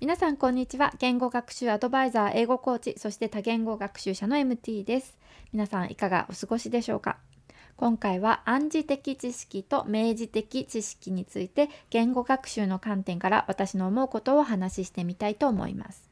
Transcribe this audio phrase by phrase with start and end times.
[0.00, 0.94] 皆さんこんにちは。
[0.98, 5.18] 言語学習アドバイザー英語コーチそして多言語学習者の MT です。
[5.52, 7.18] 皆さんいかがお過ごしでしょうか？
[7.76, 16.08] 今回は暗示的知識と明示的知識について言語学習の観点から私の思うことをお話ししてみたいと思います。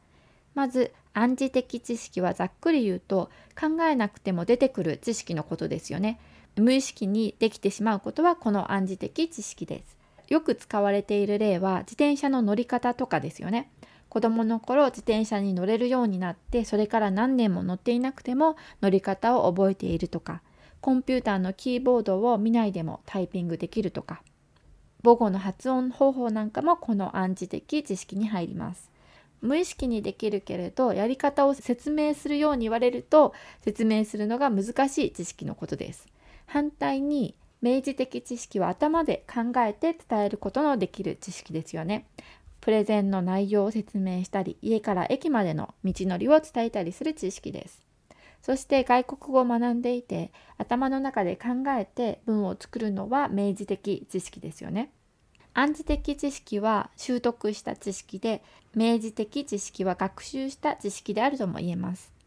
[0.55, 6.21] まず暗示的知識はざっくり言うと考えなくても出てくる知識のことですよね。
[6.57, 9.98] 無意識にできてしまうことはこの暗示的知識です。
[10.29, 13.71] よく使われている例は自転車の乗り方とかですよね。
[14.09, 20.41] 子供の頃自転車に乗れるようになってそれから何年も乗っていなくても乗り方を覚えているとか
[20.81, 24.23] コンピューターのキーボードを見ないでもタイピングできるとか
[25.05, 28.91] 母語の発音方法なんかもこの暗示的知識に入ります。
[29.41, 36.09] 無意識にできるけれどやり方を説明するように言われると説明するのが難しい知識のことです。
[36.47, 42.07] 反対に明示的知識は頭で考えて伝えることのできる知識ですよね。
[42.61, 47.83] プレゼンの内容を説明したり、家から駅までの道のりを伝えたりする知識です。
[48.43, 54.91] そして外国語を学んでいて、頭の中で考えて文を作るのは明示的知識ですよね。
[55.55, 58.43] 暗示的知識は習得した知識で、
[58.75, 62.18] 明示的知識は学習した知識であるとも言えます。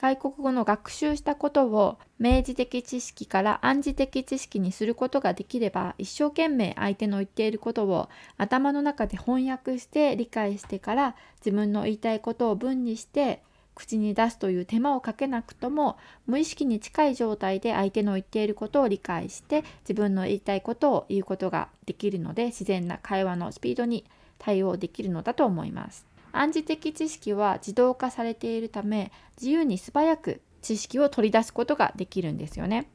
[0.00, 13.42] 外国語の学習したことを明示的知識から暗示的知識にすることができれば一生懸命相手の言っていることを頭の中で翻訳して理解してから自分の言いたいことを文にして
[13.74, 24.06] 口に出すという手間をかけなくとも無意識に近い状態で相手の言っていることを理解して自分の言いたいことを言うことができるので自然な会話のスピードに
[24.38, 26.09] 対応できるのだと思います。
[26.32, 32.88] 暗示的知識は自動化されているため自由に素早く知識を取り出すことができるんですよね。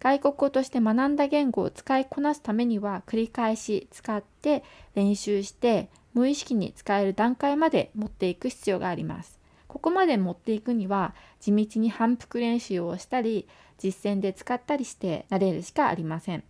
[0.00, 4.62] 外国語として学んだ言語を使いこなすためには繰り返し使って
[4.94, 9.38] 練習して無意識に使える段階まで持っていく必要があります。
[9.66, 16.44] ここまで持っていくには地道に反復練習をしたり実践で使ったりして慣れるしかありません。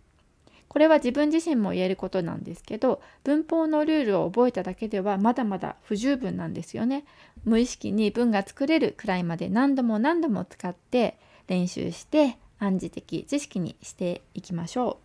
[0.75, 7.05] これは自分自身も言えることなんですけど文法のルールを覚えただけではまだまだ不十分なんですよね。
[7.45, 14.99] 無意識に文が作れるくらいまで何度も何度も使って練習して暗示的知識にしていきましょ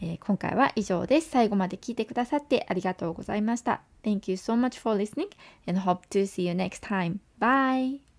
[0.00, 0.04] う。
[0.06, 1.28] えー、今回は以上です。
[1.28, 3.82] 最後まで聞いてくださってありがとうございました。
[4.04, 5.28] Thank you so much for listening
[5.66, 7.18] and hope to see you next time.
[7.38, 8.13] Bye!